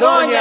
Amazônia! 0.00 0.40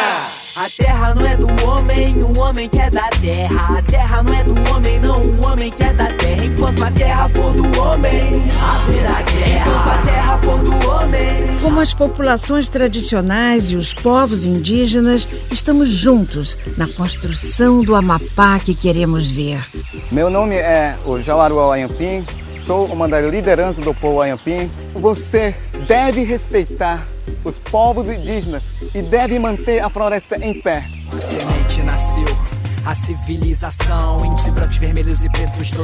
A 0.56 0.70
terra 0.70 1.14
não 1.14 1.28
é 1.28 1.36
do 1.36 1.66
homem, 1.66 2.24
o 2.24 2.40
homem 2.40 2.70
que 2.70 2.80
é 2.80 2.90
da 2.90 3.10
terra. 3.10 3.78
A 3.78 3.82
terra 3.82 4.24
não 4.24 4.34
é 4.34 4.44
do 4.46 4.72
homem, 4.72 5.00
não, 5.02 5.22
o 5.22 5.42
homem 5.42 5.70
que 5.70 5.84
é 5.84 5.92
da 5.92 6.06
terra. 6.14 6.46
Enquanto 6.46 6.84
a 6.84 6.92
terra 6.92 7.30
for 7.30 7.54
do 7.54 7.82
homem, 7.82 8.42
haverá 8.58 9.22
guerra. 9.22 9.70
Enquanto 9.70 9.90
a 9.90 10.02
terra 10.02 10.38
for 10.38 10.60
do 10.60 10.90
homem. 10.90 11.60
Como 11.62 11.82
as 11.82 11.94
populações 11.94 12.70
tradicionais 12.70 13.70
e 13.72 13.76
os 13.76 13.94
povos 13.94 14.46
indígenas, 14.46 15.28
estamos 15.52 15.90
juntos 15.90 16.58
na 16.78 16.88
construção 16.88 17.84
do 17.84 17.96
Amapá 17.96 18.60
que 18.60 18.74
queremos 18.74 19.30
ver. 19.30 19.62
Meu 20.10 20.30
nome 20.30 20.56
é 20.56 20.96
o 21.06 21.20
Jauaru 21.20 21.70
Ayampim, 21.70 22.26
sou 22.66 22.86
uma 22.86 23.10
das 23.10 23.30
lideranças 23.30 23.84
do 23.84 23.94
povo 23.94 24.22
Ayampim. 24.22 24.72
Você 24.94 25.54
deve 25.88 26.24
respeitar 26.24 27.08
os 27.44 27.58
povos 27.58 28.08
indígenas 28.08 28.64
e 28.94 29.02
deve 29.02 29.40
manter 29.40 29.80
a 29.80 29.90
floresta 29.90 30.38
em 30.38 30.60
pé. 30.62 30.86
A 31.12 31.22
semente 31.22 31.82
nasceu, 31.84 32.38
a 32.86 32.96
civilização, 32.96 34.26
índios 34.26 34.48
brancos, 34.50 34.78
vermelhos 34.78 34.99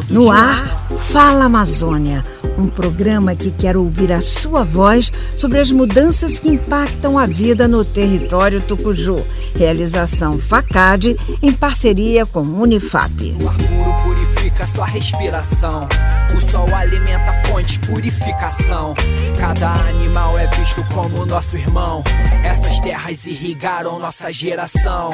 No 0.09 0.31
ar, 0.31 0.88
Fala 1.12 1.45
Amazônia, 1.45 2.23
um 2.57 2.67
programa 2.67 3.35
que 3.35 3.52
quer 3.52 3.75
ouvir 3.75 4.11
a 4.11 4.21
sua 4.21 4.63
voz 4.63 5.11
sobre 5.35 5.59
as 5.59 5.71
mudanças 5.71 6.39
que 6.39 6.49
impactam 6.49 7.17
a 7.17 7.25
vida 7.25 7.67
no 7.67 7.84
território 7.84 8.61
tucuju. 8.61 9.25
Realização 9.55 10.39
FACAD 10.39 11.17
em 11.41 11.52
parceria 11.52 12.25
com 12.25 12.41
Unifap. 12.41 13.35
O 13.41 13.49
ar 13.49 13.58
puro 13.58 14.03
purifica 14.03 14.66
sua 14.67 14.85
respiração. 14.85 15.88
O 16.36 16.52
sol 16.52 16.73
alimenta 16.73 17.31
a 17.31 17.44
fonte, 17.45 17.80
purificação. 17.80 18.94
Cada 19.38 19.70
animal 19.89 20.38
é 20.38 20.47
visto 20.47 20.83
como 20.94 21.25
nosso 21.25 21.58
irmão. 21.58 22.03
Essas 22.44 22.80
terras 22.80 23.25
irrigaram 23.25 23.99
nossa 23.99 24.31
geração. 24.31 25.11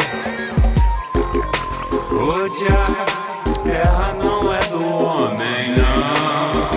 Hoje 2.11 3.30
terra 3.71 4.13
não 4.21 4.53
é 4.53 4.59
do 4.67 4.85
homem, 4.85 5.75
não. 5.77 6.71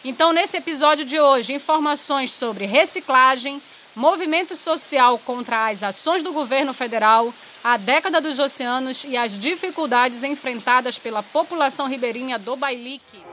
Então, 0.06 0.32
nesse 0.32 0.56
episódio 0.56 1.04
de 1.04 1.20
hoje, 1.20 1.54
informações 1.54 2.32
sobre 2.32 2.66
reciclagem, 2.66 3.62
movimento 3.96 4.56
social 4.58 5.18
contra 5.20 5.68
as 5.68 5.82
ações 5.82 6.22
do 6.22 6.34
governo 6.34 6.74
federal, 6.74 7.34
a 7.64 7.78
década 7.78 8.20
dos 8.20 8.38
oceanos 8.40 9.06
e 9.08 9.16
as 9.16 9.38
dificuldades 9.38 10.24
enfrentadas 10.24 11.00
pela 11.00 11.24
população 11.24 11.88
ribeirinha 11.88 12.38
do 12.38 12.56
Bailique. 12.56 13.24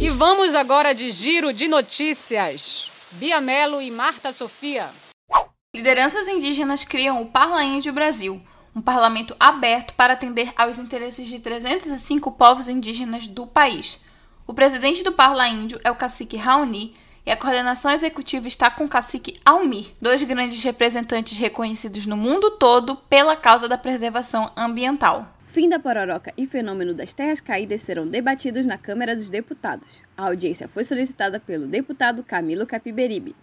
E 0.00 0.08
vamos 0.08 0.54
agora 0.54 0.94
de 0.94 1.10
giro 1.10 1.52
de 1.52 1.68
notícias. 1.68 2.90
Bia 3.12 3.40
Mello 3.40 3.82
e 3.82 3.90
Marta 3.90 4.32
Sofia. 4.32 4.88
Lideranças 5.74 6.26
indígenas 6.26 6.84
criam 6.84 7.22
o 7.22 7.26
Parla 7.26 7.62
Índio 7.62 7.92
Brasil, 7.92 8.42
um 8.74 8.80
parlamento 8.80 9.34
aberto 9.38 9.94
para 9.94 10.12
atender 10.12 10.52
aos 10.56 10.78
interesses 10.78 11.28
de 11.28 11.40
305 11.40 12.32
povos 12.32 12.68
indígenas 12.68 13.26
do 13.26 13.46
país. 13.46 14.00
O 14.46 14.54
presidente 14.54 15.02
do 15.02 15.12
Parla 15.12 15.48
Índio 15.48 15.80
é 15.84 15.90
o 15.90 15.96
cacique 15.96 16.36
Raoni 16.36 16.94
e 17.24 17.30
a 17.30 17.36
coordenação 17.36 17.90
executiva 17.90 18.48
está 18.48 18.70
com 18.70 18.84
o 18.84 18.88
cacique 18.88 19.34
Almir, 19.44 19.92
dois 20.00 20.22
grandes 20.22 20.62
representantes 20.64 21.38
reconhecidos 21.38 22.06
no 22.06 22.16
mundo 22.16 22.52
todo 22.52 22.96
pela 22.96 23.36
causa 23.36 23.68
da 23.68 23.78
preservação 23.78 24.50
ambiental. 24.56 25.36
Fim 25.46 25.68
da 25.68 25.80
pororoca 25.80 26.32
e 26.36 26.46
fenômeno 26.46 26.94
das 26.94 27.12
terras 27.12 27.40
caídas 27.40 27.82
serão 27.82 28.06
debatidos 28.06 28.64
na 28.64 28.78
Câmara 28.78 29.16
dos 29.16 29.30
Deputados. 29.30 30.00
A 30.16 30.26
audiência 30.26 30.68
foi 30.68 30.84
solicitada 30.84 31.40
pelo 31.40 31.66
deputado 31.66 32.22
Camilo 32.22 32.66
Capiberibe. 32.66 33.34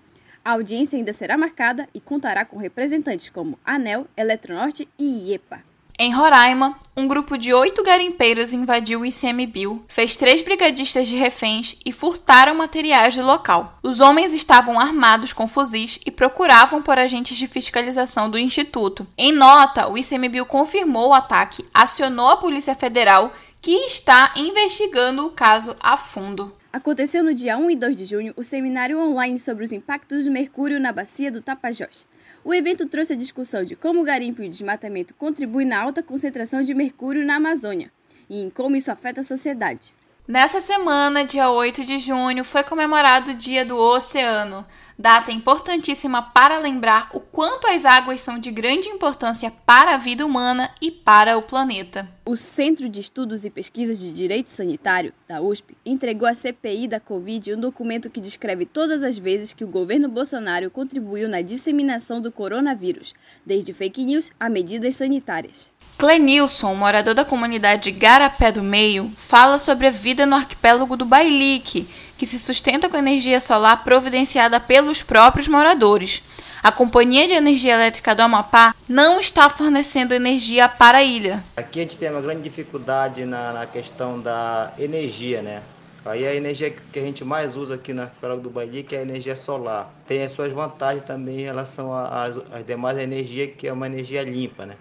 A 0.47 0.53
audiência 0.53 0.97
ainda 0.97 1.11
será 1.11 1.37
marcada 1.37 1.89
e 1.93 1.99
contará 1.99 2.45
com 2.45 2.55
representantes 2.55 3.27
como 3.27 3.59
ANEL, 3.65 4.07
Eletronorte 4.15 4.87
e 4.97 5.29
IEPA. 5.29 5.61
Em 5.99 6.13
Roraima, 6.13 6.79
um 6.95 7.05
grupo 7.05 7.37
de 7.37 7.53
oito 7.53 7.83
garimpeiros 7.83 8.53
invadiu 8.53 9.01
o 9.01 9.05
ICMBio, 9.05 9.83
fez 9.89 10.15
três 10.15 10.41
brigadistas 10.41 11.05
de 11.05 11.17
reféns 11.17 11.75
e 11.85 11.91
furtaram 11.91 12.55
materiais 12.55 13.13
do 13.13 13.23
local. 13.23 13.77
Os 13.83 13.99
homens 13.99 14.33
estavam 14.33 14.79
armados 14.79 15.33
com 15.33 15.49
fuzis 15.49 15.99
e 16.05 16.11
procuravam 16.11 16.81
por 16.81 16.97
agentes 16.97 17.35
de 17.35 17.45
fiscalização 17.45 18.29
do 18.29 18.39
Instituto. 18.39 19.05
Em 19.17 19.33
nota, 19.33 19.89
o 19.89 19.97
ICMBio 19.97 20.45
confirmou 20.45 21.09
o 21.09 21.13
ataque, 21.13 21.65
acionou 21.73 22.29
a 22.29 22.37
Polícia 22.37 22.73
Federal, 22.73 23.33
que 23.61 23.73
está 23.87 24.31
investigando 24.37 25.25
o 25.25 25.31
caso 25.31 25.75
a 25.81 25.97
fundo. 25.97 26.55
Aconteceu 26.77 27.23
no 27.23 27.33
dia 27.33 27.57
1 27.57 27.71
e 27.71 27.75
2 27.75 27.95
de 27.95 28.05
junho 28.05 28.33
o 28.37 28.43
seminário 28.43 28.99
online 28.99 29.39
sobre 29.39 29.63
os 29.63 29.73
impactos 29.73 30.25
do 30.25 30.31
mercúrio 30.31 30.79
na 30.79 30.91
bacia 30.91 31.31
do 31.31 31.41
Tapajós. 31.41 32.05
O 32.45 32.53
evento 32.53 32.85
trouxe 32.85 33.13
a 33.13 33.15
discussão 33.15 33.63
de 33.63 33.75
como 33.75 34.01
o 34.01 34.03
garimpo 34.03 34.43
e 34.43 34.45
o 34.45 34.49
desmatamento 34.49 35.15
contribuem 35.15 35.65
na 35.65 35.81
alta 35.81 36.03
concentração 36.03 36.61
de 36.61 36.75
mercúrio 36.75 37.25
na 37.25 37.37
Amazônia 37.37 37.91
e 38.29 38.43
em 38.43 38.51
como 38.51 38.75
isso 38.75 38.91
afeta 38.91 39.21
a 39.21 39.23
sociedade. 39.23 39.95
Nessa 40.27 40.61
semana, 40.61 41.25
dia 41.25 41.49
8 41.49 41.83
de 41.83 41.97
junho, 41.97 42.43
foi 42.43 42.61
comemorado 42.61 43.31
o 43.31 43.33
Dia 43.33 43.65
do 43.65 43.75
Oceano, 43.75 44.63
data 44.97 45.31
importantíssima 45.31 46.21
para 46.21 46.59
lembrar 46.59 47.09
o 47.13 47.19
quanto 47.19 47.67
as 47.67 47.85
águas 47.85 48.21
são 48.21 48.39
de 48.39 48.49
grande 48.49 48.89
importância 48.89 49.51
para 49.65 49.93
a 49.93 49.97
vida 49.97 50.25
humana 50.25 50.71
e 50.81 50.89
para 50.89 51.37
o 51.37 51.43
planeta. 51.43 52.09
O 52.25 52.35
Centro 52.35 52.89
de 52.89 52.99
Estudos 52.99 53.45
e 53.45 53.49
Pesquisas 53.49 53.99
de 53.99 54.11
Direito 54.11 54.49
Sanitário, 54.49 55.13
da 55.27 55.39
USP, 55.39 55.77
entregou 55.85 56.27
à 56.27 56.33
CPI 56.33 56.87
da 56.87 56.99
Covid 56.99 57.53
um 57.53 57.59
documento 57.59 58.09
que 58.09 58.19
descreve 58.19 58.65
todas 58.65 59.01
as 59.03 59.17
vezes 59.17 59.53
que 59.53 59.63
o 59.63 59.67
governo 59.67 60.09
Bolsonaro 60.09 60.69
contribuiu 60.69 61.29
na 61.29 61.41
disseminação 61.41 62.19
do 62.19 62.31
coronavírus, 62.31 63.13
desde 63.45 63.73
fake 63.73 64.03
news 64.03 64.31
a 64.39 64.49
medidas 64.49 64.97
sanitárias. 64.97 65.71
Clenilson, 65.97 66.75
morador 66.75 67.15
da 67.15 67.25
comunidade 67.25 67.91
Garapé 67.91 68.51
do 68.51 68.61
Meio, 68.61 69.09
fala 69.15 69.57
sobre 69.57 69.87
a 69.87 69.91
vida 69.91 70.25
no 70.25 70.35
arquipélago 70.35 70.95
do 70.95 71.05
Bailique, 71.05 71.87
que 72.17 72.25
se 72.25 72.39
sustenta 72.39 72.89
com 72.89 72.97
energia 72.97 73.39
solar 73.39 73.83
providenciada 73.83 74.59
pelos 74.59 75.03
próprios 75.03 75.47
moradores. 75.47 76.21
A 76.63 76.71
Companhia 76.71 77.27
de 77.27 77.33
Energia 77.33 77.75
Elétrica 77.75 78.15
do 78.15 78.21
Amapá 78.21 78.73
não 78.89 79.19
está 79.19 79.49
fornecendo 79.49 80.13
energia 80.13 80.67
para 80.67 80.97
a 80.97 81.03
ilha. 81.03 81.43
Aqui 81.55 81.79
a 81.79 81.81
gente 81.83 81.97
tem 81.97 82.09
uma 82.09 82.21
grande 82.21 82.41
dificuldade 82.41 83.23
na, 83.25 83.53
na 83.53 83.65
questão 83.67 84.19
da 84.19 84.73
energia, 84.77 85.41
né? 85.41 85.61
Aí 86.03 86.25
a 86.25 86.33
energia 86.33 86.71
que 86.71 86.99
a 86.99 87.01
gente 87.01 87.23
mais 87.23 87.57
usa 87.57 87.75
aqui 87.75 87.93
no 87.93 88.01
arquipélago 88.01 88.41
do 88.41 88.49
Bailique 88.49 88.95
é 88.95 88.99
a 88.99 89.01
energia 89.01 89.35
solar. 89.35 89.93
Tem 90.07 90.23
as 90.23 90.31
suas 90.31 90.51
vantagens 90.51 91.05
também 91.05 91.41
em 91.41 91.43
relação 91.43 91.93
às 91.93 92.65
demais 92.65 92.97
energias, 92.97 93.49
que 93.57 93.67
é 93.67 93.73
uma 93.73 93.85
energia 93.85 94.23
limpa, 94.23 94.65
né? 94.65 94.75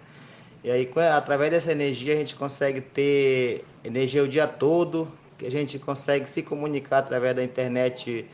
E 0.63 0.71
aí, 0.71 0.89
através 1.13 1.51
dessa 1.51 1.71
energia, 1.71 2.13
a 2.13 2.17
gente 2.17 2.35
consegue 2.35 2.81
ter 2.81 3.63
energia 3.83 4.23
o 4.23 4.27
dia 4.27 4.47
todo, 4.47 5.07
que 5.37 5.45
a 5.45 5.51
gente 5.51 5.77
consegue 5.79 6.29
se 6.29 6.41
comunicar 6.41 6.99
através 6.99 7.35
da 7.35 7.43
internet 7.43 8.27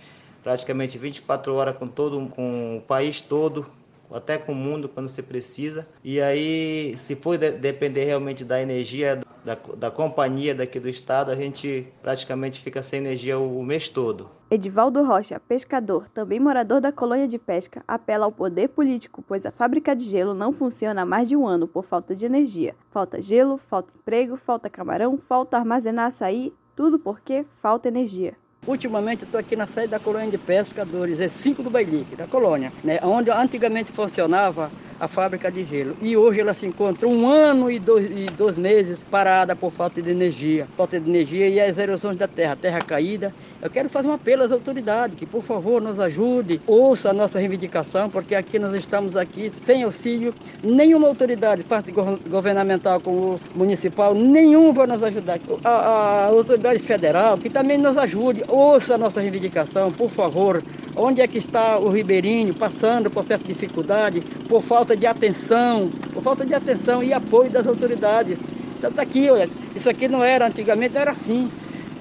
praticamente 0.44 0.98
24 0.98 1.54
horas 1.54 1.78
com 1.78 1.88
todo 1.88 2.28
com 2.28 2.78
o 2.78 2.82
país 2.82 3.22
todo, 3.22 3.66
até 4.12 4.38
com 4.38 4.52
o 4.52 4.56
mundo 4.56 4.88
quando 4.88 5.10
se 5.10 5.24
precisa. 5.24 5.88
E 6.04 6.22
aí, 6.22 6.96
se 6.98 7.16
for 7.16 7.38
de 7.38 7.52
depender 7.52 8.06
realmente 8.06 8.44
da 8.44 8.62
energia 8.62 9.22
da, 9.44 9.58
da 9.78 9.92
companhia 9.92 10.54
daqui 10.54 10.80
do 10.80 10.88
estado, 10.88 11.32
a 11.32 11.36
gente 11.36 11.88
praticamente 12.02 12.62
fica 12.62 12.82
sem 12.84 13.00
energia 13.00 13.38
o, 13.38 13.60
o 13.60 13.64
mês 13.64 13.90
todo. 13.90 14.30
Edivaldo 14.50 15.04
Rocha, 15.04 15.40
pescador, 15.40 16.08
também 16.10 16.40
morador 16.40 16.80
da 16.80 16.92
colônia 16.92 17.28
de 17.28 17.40
pesca, 17.40 17.84
apela 17.88 18.26
ao 18.26 18.32
poder 18.32 18.70
político, 18.70 19.24
pois 19.28 19.46
a 19.48 19.52
fábrica 19.52 19.96
de 19.96 20.06
gelo 20.06 20.36
não 20.36 20.54
funciona 20.54 21.02
há 21.02 21.06
mais 21.06 21.28
de 21.28 21.36
um 21.36 21.48
ano 21.48 21.68
por 21.68 21.84
falta 21.84 22.16
de 22.16 22.26
energia. 22.26 22.76
Falta 22.92 23.20
gelo, 23.22 23.58
falta 23.58 23.92
emprego, 23.98 24.38
falta 24.38 24.70
camarão, 24.70 25.18
falta 25.18 25.58
armazenar 25.58 26.08
açaí, 26.08 26.54
tudo 26.75 27.00
porque 27.00 27.46
falta 27.62 27.88
energia. 27.88 28.36
Ultimamente 28.65 29.25
estou 29.25 29.39
aqui 29.39 29.57
na 29.57 29.68
sede 29.68 29.89
da 29.89 30.00
colônia 30.00 30.31
de 30.31 30.38
pescadores, 30.38 31.19
é 31.19 31.27
5 31.27 31.62
do 31.62 31.69
Bailique, 31.69 32.15
da 32.15 32.25
colônia, 32.25 32.71
né, 32.81 32.98
onde 33.04 33.30
antigamente 33.30 33.92
funcionava 33.92 34.71
a 35.04 35.07
fábrica 35.07 35.51
de 35.51 35.65
gelo. 35.65 35.98
E 36.01 36.15
hoje 36.15 36.39
ela 36.39 36.54
se 36.54 36.65
encontra 36.65 37.06
um 37.06 37.27
ano 37.27 37.69
e 37.69 37.77
dois, 37.77 38.10
e 38.10 38.25
dois 38.38 38.57
meses 38.57 39.00
parada 39.12 39.54
por 39.54 39.69
falta 39.71 40.01
de 40.01 40.10
energia. 40.10 40.65
Falta 40.77 40.98
de 40.98 41.10
energia 41.10 41.50
e 41.50 41.60
as 41.60 41.77
erosões 41.77 42.18
da 42.18 42.25
terra, 42.25 42.56
terra 42.56 42.80
caída. 42.80 43.33
Eu 43.62 43.69
quero 43.69 43.89
fazer 43.89 44.07
um 44.07 44.13
apelo 44.13 44.44
às 44.44 44.51
autoridades 44.51 45.18
que, 45.18 45.25
por 45.25 45.44
favor, 45.44 45.81
nos 45.81 46.00
ajude, 46.00 46.62
ouça 46.66 47.09
a 47.09 47.13
nossa 47.13 47.38
reivindicação, 47.38 48.09
porque 48.09 48.33
aqui 48.33 48.57
nós 48.57 48.74
estamos 48.75 49.18
aqui 49.18 49.51
sem 49.66 49.83
auxílio. 49.83 50.33
Nenhuma 50.63 51.09
autoridade, 51.09 51.63
parte 51.63 51.92
governamental 51.92 53.01
como 53.01 53.42
municipal, 53.54 54.16
nenhum 54.16 54.71
vai 54.71 54.88
nos 54.88 55.04
ajudar. 55.04 55.38
A, 55.66 55.69
a 55.69 56.25
autoridade 56.27 56.80
federal, 56.80 57.38
que 57.38 57.50
também 57.50 57.77
nos 57.77 57.98
ajude, 57.98 58.44
ouça 58.54 58.94
a 58.96 58.98
nossa 58.98 59.20
reivindicação, 59.20 59.92
por 59.92 60.10
favor. 60.12 60.64
Onde 60.96 61.22
é 61.22 61.28
que 61.28 61.40
está 61.40 61.80
o 61.80 61.90
ribeirinho 61.90 62.54
passando 62.54 63.10
por 63.10 63.24
certa 63.24 63.48
dificuldade, 63.48 64.22
por 64.48 64.62
falta 64.62 64.96
de 64.96 65.08
atenção, 65.08 65.90
por 66.14 66.22
falta 66.22 66.46
de 66.46 66.54
atenção 66.54 67.04
e 67.04 67.12
apoio 67.12 67.50
das 67.50 67.66
autoridades. 67.66 68.38
Então 68.78 68.92
tá 68.92 69.02
aqui, 69.02 69.30
olha, 69.30 69.50
isso 69.76 69.90
aqui 69.90 70.08
não 70.08 70.24
era, 70.24 70.46
antigamente 70.46 70.98
era 70.98 71.12
assim. 71.12 71.50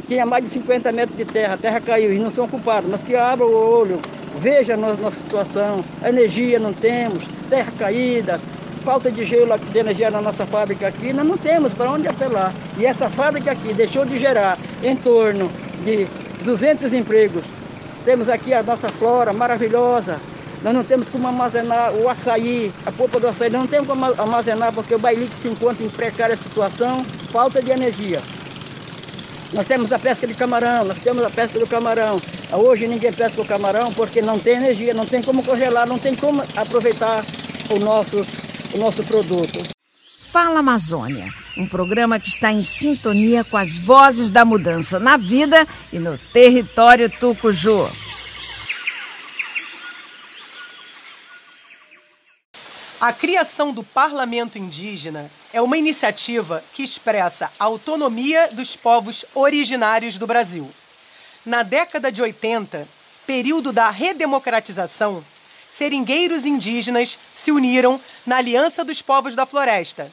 Tinha 0.07 0.27
mais 0.27 0.45
de 0.45 0.51
50 0.51 0.93
metros 0.93 1.17
de 1.17 1.25
terra, 1.25 1.55
a 1.55 1.57
terra 1.57 1.81
caiu 1.81 2.13
e 2.13 2.19
não 2.19 2.31
são 2.31 2.47
culpados, 2.47 2.91
mas 2.91 3.03
que 3.03 3.17
abra 3.17 3.47
o 3.47 3.55
olho, 3.55 3.99
veja 4.41 4.75
a 4.75 4.77
nossa 4.77 5.13
situação, 5.13 5.83
a 6.03 6.09
energia 6.09 6.59
não 6.59 6.73
temos, 6.73 7.23
terra 7.49 7.73
caída, 7.79 8.39
falta 8.85 9.11
de 9.11 9.25
gelo 9.25 9.57
de 9.57 9.79
energia 9.79 10.11
na 10.11 10.21
nossa 10.21 10.45
fábrica 10.45 10.89
aqui, 10.89 11.13
nós 11.13 11.25
não 11.25 11.39
temos 11.39 11.73
para 11.73 11.91
onde 11.91 12.09
apelar. 12.09 12.53
E 12.77 12.85
essa 12.85 13.09
fábrica 13.09 13.53
aqui 13.53 13.73
deixou 13.73 14.05
de 14.05 14.19
gerar 14.19 14.59
em 14.83 14.97
torno 14.97 15.49
de 15.85 16.07
200 16.43 16.93
empregos 16.93 17.45
temos 18.05 18.29
aqui 18.29 18.53
a 18.53 18.63
nossa 18.63 18.89
flora 18.89 19.33
maravilhosa. 19.33 20.19
Nós 20.63 20.75
não 20.75 20.85
temos 20.85 21.11
como 21.11 21.27
armazenar 21.27 21.93
o 21.95 22.09
açaí, 22.09 22.73
a 22.87 22.93
polpa 22.93 23.19
do 23.19 23.29
açaí, 23.29 23.51
não 23.51 23.67
temos 23.67 23.89
como 23.89 24.05
armazenar 24.05 24.73
porque 24.73 24.95
o 24.95 24.99
bailique 24.99 25.37
se 25.37 25.49
encontra 25.49 25.85
em 25.85 25.89
precária 25.89 26.37
situação, 26.37 27.05
falta 27.33 27.61
de 27.61 27.71
energia. 27.71 28.21
Nós 29.53 29.67
temos 29.67 29.93
a 29.93 29.99
pesca 29.99 30.27
de 30.27 30.35
camarão, 30.35 30.85
nós 30.85 30.99
temos 31.01 31.25
a 31.25 31.31
pesca 31.31 31.59
do 31.59 31.67
camarão. 31.67 32.21
Hoje 32.53 32.87
ninguém 32.87 33.13
pesca 33.13 33.41
o 33.41 33.45
camarão 33.45 33.93
porque 33.93 34.23
não 34.23 34.39
tem 34.39 34.55
energia, 34.55 34.95
não 34.95 35.07
tem 35.07 35.23
como 35.23 35.45
congelar, 35.45 35.87
não 35.87 35.99
tem 35.99 36.15
como 36.15 36.43
aproveitar 36.57 37.25
o 37.69 37.79
nosso, 37.79 38.27
o 38.73 38.79
nosso 38.79 39.03
produto. 39.05 39.82
Fala 40.33 40.61
Amazônia, 40.61 41.31
um 41.59 41.69
programa 41.69 42.19
que 42.19 42.31
está 42.31 42.51
em 42.51 42.63
sintonia 42.63 43.45
com 43.45 43.55
as 43.55 43.77
vozes 43.77 44.31
da 44.31 44.47
mudança 44.47 44.99
na 44.99 45.19
vida 45.19 45.69
e 45.93 45.99
no 45.99 46.17
território 46.17 47.11
tucuju. 47.11 47.87
A 52.99 53.13
criação 53.13 53.75
do 53.75 53.85
Parlamento 53.85 54.57
Indígena 54.57 55.31
é 55.53 55.61
uma 55.61 55.77
iniciativa 55.77 56.65
que 56.73 56.83
expressa 56.83 57.53
a 57.61 57.65
autonomia 57.65 58.49
dos 58.53 58.75
povos 58.75 59.27
originários 59.35 60.17
do 60.17 60.27
Brasil. 60.27 60.71
Na 61.45 61.63
década 61.63 62.11
de 62.11 62.23
80, 62.23 62.89
período 63.27 63.71
da 63.71 63.91
redemocratização, 63.91 65.23
seringueiros 65.69 66.47
indígenas 66.47 67.19
se 67.35 67.53
uniram 67.53 68.01
na 68.25 68.39
Aliança 68.39 68.83
dos 68.83 69.03
Povos 69.03 69.35
da 69.35 69.45
Floresta 69.45 70.11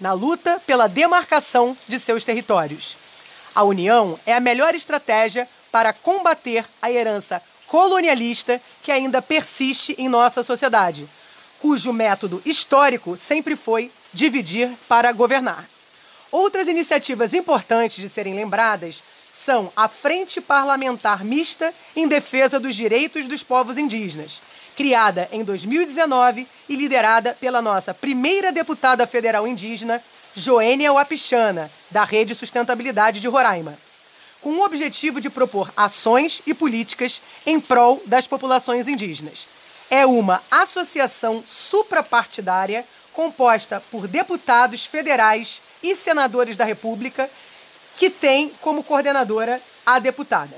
na 0.00 0.12
luta 0.12 0.60
pela 0.66 0.88
demarcação 0.88 1.76
de 1.86 1.98
seus 1.98 2.24
territórios. 2.24 2.96
A 3.54 3.62
união 3.62 4.18
é 4.24 4.34
a 4.34 4.40
melhor 4.40 4.74
estratégia 4.74 5.48
para 5.70 5.92
combater 5.92 6.64
a 6.80 6.90
herança 6.90 7.42
colonialista 7.66 8.60
que 8.82 8.90
ainda 8.90 9.20
persiste 9.20 9.94
em 9.98 10.08
nossa 10.08 10.42
sociedade, 10.42 11.08
cujo 11.60 11.92
método 11.92 12.40
histórico 12.44 13.16
sempre 13.16 13.56
foi 13.56 13.90
dividir 14.12 14.70
para 14.88 15.12
governar. 15.12 15.68
Outras 16.30 16.68
iniciativas 16.68 17.34
importantes 17.34 17.96
de 17.96 18.08
serem 18.08 18.34
lembradas 18.34 19.02
são 19.30 19.72
a 19.76 19.88
Frente 19.88 20.40
Parlamentar 20.40 21.24
Mista 21.24 21.72
em 21.94 22.08
Defesa 22.08 22.58
dos 22.58 22.74
Direitos 22.74 23.26
dos 23.26 23.42
Povos 23.42 23.78
Indígenas, 23.78 24.42
criada 24.78 25.28
em 25.32 25.42
2019 25.42 26.46
e 26.68 26.76
liderada 26.76 27.36
pela 27.40 27.60
nossa 27.60 27.92
primeira 27.92 28.52
deputada 28.52 29.08
federal 29.08 29.44
indígena, 29.44 30.00
Joênia 30.36 30.92
Wapichana, 30.92 31.68
da 31.90 32.04
Rede 32.04 32.32
Sustentabilidade 32.32 33.18
de 33.18 33.26
Roraima, 33.26 33.76
com 34.40 34.50
o 34.50 34.64
objetivo 34.64 35.20
de 35.20 35.28
propor 35.28 35.72
ações 35.76 36.40
e 36.46 36.54
políticas 36.54 37.20
em 37.44 37.60
prol 37.60 38.00
das 38.06 38.28
populações 38.28 38.86
indígenas. 38.86 39.48
É 39.90 40.06
uma 40.06 40.40
associação 40.48 41.42
suprapartidária 41.44 42.84
composta 43.12 43.82
por 43.90 44.06
deputados 44.06 44.86
federais 44.86 45.60
e 45.82 45.96
senadores 45.96 46.56
da 46.56 46.64
República, 46.64 47.28
que 47.96 48.08
tem 48.08 48.52
como 48.60 48.84
coordenadora 48.84 49.60
a 49.84 49.98
deputada. 49.98 50.56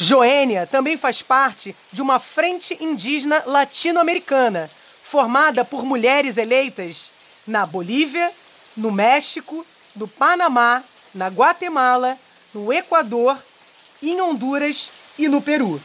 Joênia 0.00 0.64
também 0.64 0.96
faz 0.96 1.22
parte 1.22 1.74
de 1.92 2.00
uma 2.00 2.20
frente 2.20 2.78
indígena 2.80 3.42
latino-americana, 3.44 4.70
formada 5.02 5.64
por 5.64 5.84
mulheres 5.84 6.36
eleitas 6.36 7.10
na 7.44 7.66
Bolívia, 7.66 8.30
no 8.76 8.92
México, 8.92 9.66
no 9.96 10.06
Panamá, 10.06 10.84
na 11.12 11.26
Guatemala, 11.26 12.16
no 12.54 12.72
Equador, 12.72 13.42
em 14.00 14.20
Honduras 14.20 14.88
e 15.18 15.26
no 15.26 15.42
Peru. 15.42 15.82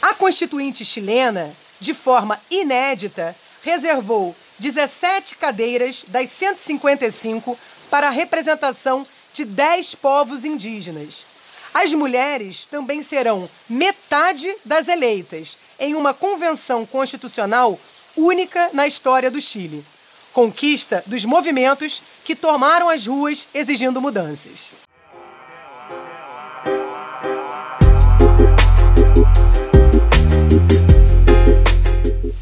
A 0.00 0.14
Constituinte 0.14 0.82
chilena, 0.82 1.54
de 1.78 1.92
forma 1.92 2.40
inédita, 2.50 3.36
reservou 3.62 4.34
17 4.58 5.36
cadeiras 5.36 6.06
das 6.08 6.30
155 6.30 7.58
para 7.90 8.06
a 8.06 8.10
representação 8.10 9.06
de 9.34 9.44
10 9.44 9.94
povos 9.96 10.42
indígenas. 10.42 11.31
As 11.74 11.92
mulheres 11.94 12.66
também 12.66 13.02
serão 13.02 13.48
metade 13.68 14.54
das 14.64 14.88
eleitas 14.88 15.56
em 15.78 15.94
uma 15.94 16.12
convenção 16.12 16.84
constitucional 16.84 17.80
única 18.16 18.70
na 18.72 18.86
história 18.86 19.30
do 19.30 19.40
Chile. 19.40 19.84
Conquista 20.32 21.02
dos 21.06 21.24
movimentos 21.24 22.02
que 22.24 22.36
tomaram 22.36 22.88
as 22.88 23.06
ruas 23.06 23.48
exigindo 23.54 24.00
mudanças. 24.00 24.74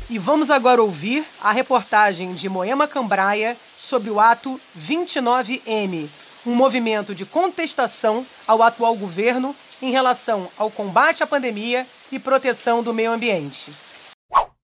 E 0.08 0.18
vamos 0.18 0.50
agora 0.50 0.82
ouvir 0.82 1.24
a 1.40 1.52
reportagem 1.52 2.34
de 2.34 2.48
Moema 2.48 2.88
Cambraia 2.88 3.56
sobre 3.78 4.10
o 4.10 4.20
ato 4.20 4.60
29M, 4.78 6.08
um 6.46 6.54
movimento 6.54 7.14
de 7.14 7.26
contestação 7.26 8.26
ao 8.46 8.62
atual 8.62 8.96
governo 8.96 9.54
em 9.82 9.90
relação 9.90 10.48
ao 10.56 10.70
combate 10.70 11.22
à 11.22 11.26
pandemia 11.26 11.86
e 12.10 12.18
proteção 12.18 12.82
do 12.82 12.92
meio 12.92 13.12
ambiente. 13.12 13.72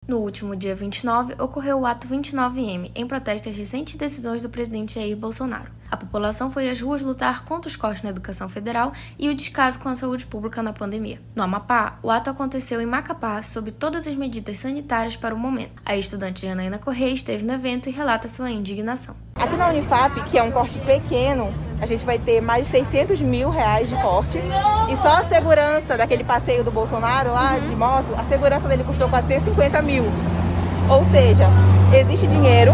No 0.07 0.19
último 0.19 0.55
dia 0.55 0.73
29, 0.73 1.35
ocorreu 1.37 1.81
o 1.81 1.85
ato 1.85 2.07
29M, 2.07 2.91
em 2.95 3.05
protesto 3.05 3.49
às 3.49 3.57
recentes 3.57 3.97
decisões 3.97 4.41
do 4.41 4.47
presidente 4.47 4.95
Jair 4.95 5.17
Bolsonaro. 5.17 5.69
A 5.91 5.97
população 5.97 6.49
foi 6.49 6.69
às 6.69 6.79
ruas 6.79 7.01
lutar 7.01 7.43
contra 7.43 7.67
os 7.67 7.75
cortes 7.75 8.03
na 8.03 8.11
educação 8.11 8.47
federal 8.47 8.93
e 9.19 9.27
o 9.27 9.35
descaso 9.35 9.79
com 9.79 9.89
a 9.89 9.95
saúde 9.95 10.25
pública 10.25 10.63
na 10.63 10.71
pandemia. 10.71 11.19
No 11.35 11.43
Amapá, 11.43 11.99
o 12.01 12.09
ato 12.09 12.29
aconteceu 12.29 12.79
em 12.79 12.85
Macapá 12.85 13.43
sob 13.43 13.69
todas 13.69 14.07
as 14.07 14.15
medidas 14.15 14.59
sanitárias 14.59 15.17
para 15.17 15.35
o 15.35 15.37
momento. 15.37 15.81
A 15.85 15.97
estudante 15.97 16.45
Janaína 16.45 16.79
Correia 16.79 17.11
esteve 17.11 17.45
no 17.45 17.53
evento 17.53 17.89
e 17.89 17.91
relata 17.91 18.29
sua 18.29 18.49
indignação. 18.49 19.13
Aqui 19.35 19.57
na 19.57 19.67
Unifap, 19.67 20.23
que 20.29 20.37
é 20.37 20.43
um 20.43 20.51
corte 20.51 20.79
pequeno, 20.79 21.53
a 21.79 21.85
gente 21.85 22.05
vai 22.05 22.17
ter 22.17 22.41
mais 22.41 22.65
de 22.65 22.71
600 22.71 23.21
mil 23.21 23.49
reais 23.49 23.89
de 23.89 23.95
corte. 23.95 24.39
E 24.89 24.97
só 24.97 25.17
a 25.17 25.23
segurança 25.23 25.97
daquele 25.97 26.23
passeio 26.23 26.63
do 26.63 26.71
Bolsonaro 26.71 27.31
lá 27.31 27.57
de 27.59 27.75
moto, 27.75 28.15
a 28.17 28.23
segurança 28.23 28.67
dele 28.67 28.83
custou 28.83 29.07
450 29.09 29.81
mil. 29.81 30.05
Ou 30.89 31.05
seja, 31.11 31.47
existe 31.93 32.27
dinheiro 32.27 32.73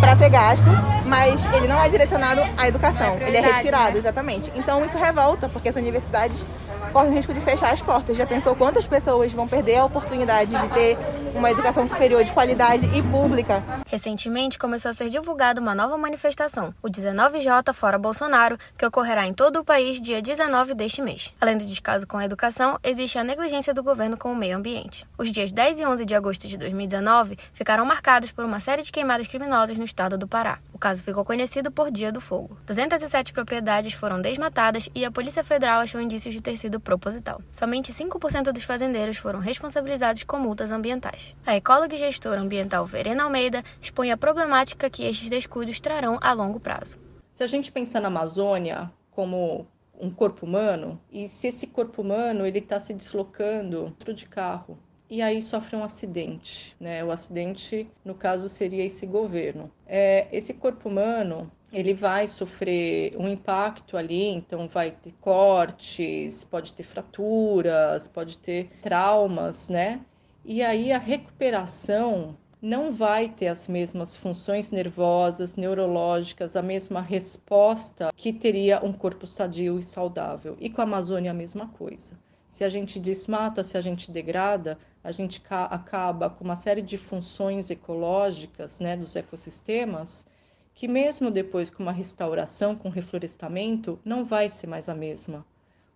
para 0.00 0.16
ser 0.16 0.30
gasto, 0.30 0.66
mas 1.04 1.40
ele 1.54 1.68
não 1.68 1.78
é 1.78 1.88
direcionado 1.88 2.40
à 2.56 2.68
educação, 2.68 3.16
ele 3.20 3.36
é 3.36 3.40
retirado, 3.40 3.92
né? 3.92 3.98
exatamente. 3.98 4.52
Então 4.54 4.84
isso 4.84 4.96
revolta, 4.96 5.48
porque 5.48 5.68
as 5.68 5.76
universidades 5.76 6.44
correm 6.88 7.10
o 7.10 7.14
risco 7.14 7.32
de 7.32 7.40
fechar 7.40 7.72
as 7.72 7.82
portas. 7.82 8.16
Já 8.16 8.26
pensou 8.26 8.54
quantas 8.56 8.86
pessoas 8.86 9.32
vão 9.32 9.46
perder 9.46 9.76
a 9.76 9.84
oportunidade 9.84 10.50
de 10.50 10.68
ter 10.68 10.98
uma 11.34 11.50
educação 11.50 11.86
superior 11.86 12.24
de 12.24 12.32
qualidade 12.32 12.86
e 12.96 13.02
pública? 13.02 13.62
Recentemente 13.86 14.58
começou 14.58 14.90
a 14.90 14.94
ser 14.94 15.08
divulgada 15.08 15.60
uma 15.60 15.74
nova 15.74 15.96
manifestação, 15.96 16.74
o 16.82 16.88
19J 16.88 17.72
Fora 17.72 17.98
Bolsonaro, 17.98 18.58
que 18.76 18.84
ocorrerá 18.84 19.26
em 19.26 19.32
todo 19.32 19.60
o 19.60 19.64
país 19.64 20.00
dia 20.00 20.20
19 20.20 20.74
deste 20.74 21.00
mês. 21.00 21.32
Além 21.40 21.56
do 21.56 21.64
descaso 21.64 22.06
com 22.06 22.16
a 22.16 22.24
educação, 22.24 22.78
existe 22.82 23.18
a 23.18 23.24
negligência 23.24 23.72
do 23.72 23.82
governo 23.82 24.16
com 24.16 24.32
o 24.32 24.36
meio 24.36 24.56
ambiente. 24.56 25.06
Os 25.16 25.30
dias 25.30 25.52
10 25.52 25.80
e 25.80 25.86
11 25.86 26.04
de 26.04 26.14
agosto 26.14 26.46
de 26.46 26.56
2019 26.56 27.38
ficaram 27.52 27.84
marcados 27.84 28.32
por 28.32 28.44
uma 28.44 28.60
série 28.60 28.82
de 28.82 28.92
queimadas 28.92 29.26
criminosas 29.26 29.78
no 29.78 29.84
estado 29.84 30.18
do 30.18 30.26
Pará. 30.26 30.58
O 30.72 30.78
caso 30.78 31.02
ficou 31.02 31.24
conhecido 31.24 31.70
por 31.70 31.90
Dia 31.90 32.12
do 32.12 32.20
Fogo. 32.20 32.56
207 32.66 33.32
propriedades 33.32 33.92
foram 33.92 34.20
desmatadas 34.20 34.88
e 34.94 35.04
a 35.04 35.10
Polícia 35.10 35.44
Federal 35.44 35.80
achou 35.80 36.00
indícios 36.00 36.34
de 36.34 36.40
ter 36.40 36.56
sido 36.56 36.77
proposital. 36.80 37.40
Somente 37.50 37.92
5% 37.92 38.52
dos 38.52 38.64
fazendeiros 38.64 39.16
foram 39.16 39.40
responsabilizados 39.40 40.24
com 40.24 40.38
multas 40.38 40.70
ambientais. 40.70 41.34
A 41.46 41.56
ecóloga 41.56 41.94
e 41.94 41.98
gestora 41.98 42.40
ambiental 42.40 42.84
Verena 42.86 43.24
Almeida 43.24 43.62
expõe 43.80 44.10
a 44.10 44.16
problemática 44.16 44.90
que 44.90 45.04
estes 45.04 45.28
descuidos 45.28 45.80
trarão 45.80 46.18
a 46.20 46.32
longo 46.32 46.60
prazo. 46.60 46.96
Se 47.34 47.42
a 47.44 47.46
gente 47.46 47.70
pensar 47.70 48.00
na 48.00 48.08
Amazônia 48.08 48.90
como 49.10 49.66
um 50.00 50.10
corpo 50.10 50.46
humano, 50.46 51.00
e 51.10 51.28
se 51.28 51.48
esse 51.48 51.66
corpo 51.66 52.02
humano 52.02 52.46
ele 52.46 52.58
está 52.58 52.78
se 52.78 52.94
deslocando 52.94 53.84
dentro 53.84 54.14
de 54.14 54.26
carro, 54.26 54.78
e 55.10 55.22
aí 55.22 55.40
sofre 55.40 55.74
um 55.74 55.82
acidente, 55.82 56.76
né? 56.78 57.02
O 57.02 57.10
acidente, 57.10 57.88
no 58.04 58.14
caso, 58.14 58.48
seria 58.48 58.84
esse 58.84 59.06
governo. 59.06 59.70
É, 59.86 60.28
esse 60.30 60.52
corpo 60.52 60.88
humano, 60.88 61.50
ele 61.72 61.92
vai 61.92 62.26
sofrer 62.26 63.14
um 63.16 63.28
impacto 63.28 63.96
ali, 63.96 64.28
então 64.28 64.66
vai 64.66 64.90
ter 64.90 65.12
cortes, 65.20 66.44
pode 66.44 66.72
ter 66.72 66.82
fraturas, 66.82 68.08
pode 68.08 68.38
ter 68.38 68.70
traumas, 68.80 69.68
né? 69.68 70.00
E 70.44 70.62
aí 70.62 70.92
a 70.92 70.98
recuperação 70.98 72.36
não 72.60 72.90
vai 72.90 73.28
ter 73.28 73.48
as 73.48 73.68
mesmas 73.68 74.16
funções 74.16 74.70
nervosas, 74.70 75.54
neurológicas, 75.54 76.56
a 76.56 76.62
mesma 76.62 77.00
resposta 77.00 78.12
que 78.16 78.32
teria 78.32 78.84
um 78.84 78.92
corpo 78.92 79.26
sadio 79.26 79.78
e 79.78 79.82
saudável. 79.82 80.56
E 80.58 80.68
com 80.70 80.80
a 80.80 80.84
Amazônia 80.84 81.30
a 81.30 81.34
mesma 81.34 81.68
coisa. 81.68 82.14
Se 82.48 82.64
a 82.64 82.68
gente 82.68 82.98
desmata, 82.98 83.62
se 83.62 83.76
a 83.76 83.80
gente 83.80 84.10
degrada, 84.10 84.78
a 85.04 85.12
gente 85.12 85.40
acaba 85.50 86.28
com 86.28 86.42
uma 86.42 86.56
série 86.56 86.82
de 86.82 86.98
funções 86.98 87.70
ecológicas 87.70 88.80
né, 88.80 88.96
dos 88.96 89.14
ecossistemas 89.14 90.26
que 90.78 90.86
mesmo 90.86 91.28
depois 91.28 91.70
com 91.70 91.82
uma 91.82 91.90
restauração, 91.90 92.76
com 92.76 92.88
reflorestamento, 92.88 93.98
não 94.04 94.24
vai 94.24 94.48
ser 94.48 94.68
mais 94.68 94.88
a 94.88 94.94
mesma. 94.94 95.44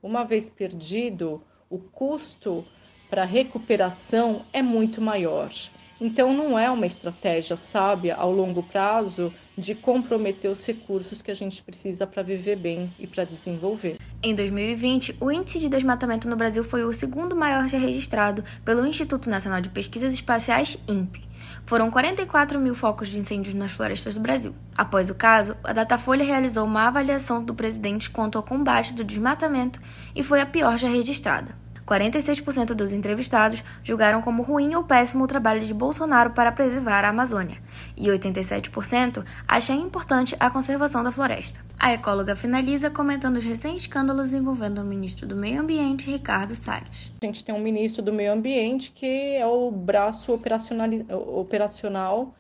Uma 0.03 0.25
vez 0.25 0.51
perdido, 0.51 1.41
o 1.71 1.79
custo 1.79 2.65
para 3.09 3.25
recuperação 3.25 4.43
é 4.53 4.61
muito 4.61 5.01
maior. 5.01 5.53
Então, 6.01 6.35
não 6.35 6.59
é 6.59 6.69
uma 6.69 6.85
estratégia 6.85 7.57
sábia 7.57 8.17
ao 8.17 8.33
longo 8.33 8.61
prazo 8.61 9.33
de 9.57 9.73
comprometer 9.73 10.51
os 10.51 10.67
recursos 10.67 11.23
que 11.23 11.31
a 11.31 11.35
gente 11.35 11.62
precisa 11.62 12.05
para 12.05 12.25
viver 12.25 12.57
bem 12.57 12.91
e 12.99 13.07
para 13.07 13.23
desenvolver. 13.23 13.99
Em 14.21 14.35
2020, 14.35 15.15
o 15.21 15.31
índice 15.31 15.61
de 15.61 15.69
desmatamento 15.69 16.29
no 16.29 16.35
Brasil 16.35 16.65
foi 16.65 16.83
o 16.83 16.93
segundo 16.93 17.37
maior 17.37 17.69
já 17.69 17.79
registrado 17.79 18.43
pelo 18.65 18.85
Instituto 18.85 19.31
Nacional 19.31 19.61
de 19.61 19.69
Pesquisas 19.69 20.12
Espaciais, 20.12 20.77
INPE. 20.89 21.32
Foram 21.66 21.90
44 21.90 22.59
mil 22.59 22.75
focos 22.75 23.09
de 23.09 23.19
incêndios 23.19 23.54
nas 23.54 23.73
florestas 23.73 24.14
do 24.14 24.21
Brasil. 24.21 24.54
Após 24.76 25.09
o 25.09 25.14
caso, 25.14 25.57
a 25.62 25.73
Datafolha 25.73 26.25
realizou 26.25 26.64
uma 26.64 26.87
avaliação 26.87 27.42
do 27.42 27.54
presidente 27.54 28.11
quanto 28.11 28.37
ao 28.37 28.42
combate 28.42 28.95
do 28.95 29.04
desmatamento 29.04 29.81
e 30.14 30.23
foi 30.23 30.40
a 30.40 30.47
pior 30.47 30.76
já 30.76 30.88
registrada. 30.88 31.54
46% 31.93 32.75
dos 32.75 32.93
entrevistados 32.93 33.63
julgaram 33.85 34.23
como 34.23 34.43
ruim 34.43 34.75
ou 34.75 34.85
péssimo 34.85 35.25
o 35.25 35.29
trabalho 35.29 35.61
de 35.61 35.75
Bolsonaro 35.75 36.31
para 36.31 36.51
preservar 36.51 37.05
a 37.05 37.11
Amazônia, 37.11 37.59
e 37.97 38.07
87% 38.07 39.25
acham 39.47 39.77
importante 39.77 40.35
a 40.41 40.49
conservação 40.49 41.05
da 41.05 41.13
floresta. 41.13 41.61
A 41.79 41.93
ecóloga 41.93 42.35
finaliza 42.35 42.91
comentando 42.91 43.37
os 43.37 43.45
recentes 43.45 43.83
escândalos 43.83 44.33
envolvendo 44.33 44.81
o 44.81 44.85
ministro 44.85 45.27
do 45.27 45.37
Meio 45.37 45.61
Ambiente, 45.61 46.11
Ricardo 46.11 46.55
Salles. 46.55 47.13
A 47.21 47.27
gente 47.27 47.45
tem 47.45 47.55
um 47.55 47.61
ministro 47.61 48.03
do 48.03 48.13
Meio 48.13 48.33
Ambiente 48.33 48.91
que 48.91 49.37
é 49.37 49.47
o 49.47 49.71
braço 49.71 50.33
operacional 50.33 52.35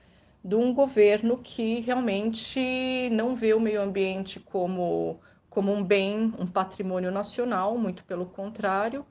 de 0.44 0.54
um 0.54 0.72
governo 0.72 1.38
que 1.38 1.80
realmente 1.80 3.10
não 3.12 3.34
vê 3.34 3.52
o 3.52 3.60
meio 3.60 3.82
ambiente 3.82 4.40
como, 4.40 5.20
como 5.50 5.72
um 5.72 5.84
bem, 5.84 6.32
um 6.38 6.46
patrimônio 6.46 7.10
nacional, 7.10 7.76
muito 7.76 8.04
pelo 8.04 8.26
contrário, 8.26 9.04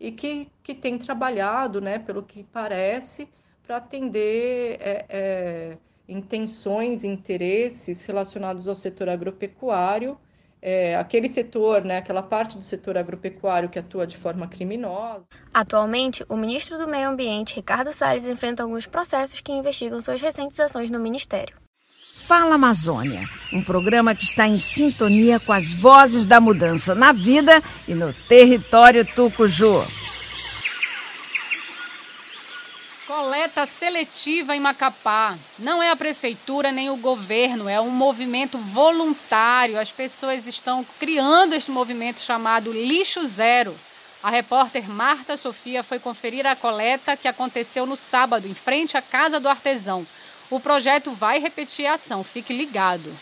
e 0.00 0.12
que, 0.12 0.50
que 0.62 0.74
tem 0.74 0.98
trabalhado, 0.98 1.80
né, 1.80 1.98
pelo 1.98 2.22
que 2.22 2.44
parece, 2.44 3.28
para 3.62 3.76
atender 3.76 4.78
é, 4.80 5.06
é, 5.08 5.78
intenções, 6.08 7.04
interesses 7.04 8.04
relacionados 8.06 8.68
ao 8.68 8.74
setor 8.74 9.08
agropecuário, 9.08 10.18
é, 10.60 10.96
aquele 10.96 11.28
setor, 11.28 11.84
né, 11.84 11.98
aquela 11.98 12.22
parte 12.22 12.58
do 12.58 12.64
setor 12.64 12.96
agropecuário 12.96 13.68
que 13.68 13.78
atua 13.78 14.06
de 14.06 14.16
forma 14.16 14.48
criminosa. 14.48 15.24
Atualmente, 15.52 16.24
o 16.28 16.36
ministro 16.36 16.78
do 16.78 16.88
Meio 16.88 17.08
Ambiente, 17.08 17.56
Ricardo 17.56 17.92
Salles, 17.92 18.26
enfrenta 18.26 18.62
alguns 18.62 18.86
processos 18.86 19.40
que 19.40 19.52
investigam 19.52 20.00
suas 20.00 20.20
recentes 20.20 20.58
ações 20.58 20.90
no 20.90 20.98
ministério. 20.98 21.67
Fala 22.26 22.56
Amazônia, 22.56 23.28
um 23.52 23.62
programa 23.62 24.14
que 24.14 24.24
está 24.24 24.46
em 24.46 24.58
sintonia 24.58 25.40
com 25.40 25.52
as 25.52 25.72
vozes 25.72 26.26
da 26.26 26.40
mudança 26.40 26.94
na 26.94 27.12
vida 27.12 27.62
e 27.86 27.94
no 27.94 28.12
território 28.12 29.04
tucuju. 29.04 29.86
Coleta 33.06 33.64
seletiva 33.64 34.54
em 34.54 34.60
Macapá. 34.60 35.38
Não 35.58 35.82
é 35.82 35.90
a 35.90 35.96
prefeitura 35.96 36.70
nem 36.70 36.90
o 36.90 36.96
governo, 36.96 37.68
é 37.68 37.80
um 37.80 37.90
movimento 37.90 38.58
voluntário. 38.58 39.80
As 39.80 39.90
pessoas 39.90 40.46
estão 40.46 40.84
criando 40.98 41.54
este 41.54 41.70
movimento 41.70 42.20
chamado 42.20 42.72
Lixo 42.72 43.26
Zero. 43.26 43.74
A 44.22 44.28
repórter 44.28 44.90
Marta 44.90 45.36
Sofia 45.36 45.82
foi 45.82 45.98
conferir 45.98 46.46
a 46.46 46.56
coleta 46.56 47.16
que 47.16 47.28
aconteceu 47.28 47.86
no 47.86 47.96
sábado, 47.96 48.46
em 48.46 48.54
frente 48.54 48.96
à 48.96 49.00
Casa 49.00 49.38
do 49.38 49.48
Artesão. 49.48 50.04
O 50.50 50.58
projeto 50.58 51.10
vai 51.10 51.38
repetir 51.38 51.86
a 51.86 51.94
ação, 51.94 52.24
fique 52.24 52.52
ligado. 52.52 53.14